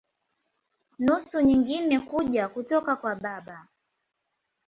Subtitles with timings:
[0.99, 3.67] Nusu nyingine kuja kutoka kwa baba.